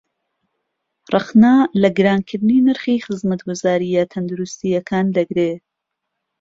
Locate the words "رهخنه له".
1.13-1.89